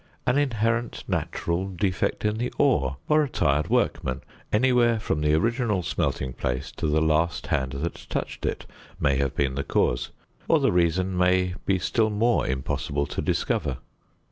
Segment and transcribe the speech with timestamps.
[0.25, 5.83] An inherent natural defect in the ore, or a tired workman anywhere from the original
[5.83, 8.65] smelting place to the last hand that touched it,
[8.99, 10.09] may have been the cause;
[10.47, 13.77] or, the reason may be still more impossible to discover.